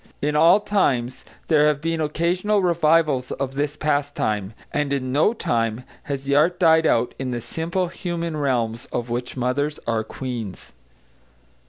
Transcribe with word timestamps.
In 0.19 0.35
all 0.35 0.59
times 0.59 1.23
there 1.45 1.67
have 1.67 1.79
been 1.79 2.01
occasional 2.01 2.63
revivals 2.63 3.31
of 3.33 3.53
this 3.53 3.75
pastime, 3.75 4.55
and 4.73 4.91
in 4.91 5.11
no 5.11 5.31
time 5.31 5.83
has 6.05 6.23
the 6.23 6.35
art 6.35 6.59
died 6.59 6.87
out 6.87 7.13
in 7.19 7.29
the 7.29 7.39
simple 7.39 7.85
human 7.87 8.35
realms 8.35 8.87
of 8.87 9.11
which 9.11 9.37
mothers 9.37 9.77
are 9.85 10.03
queens. 10.03 10.73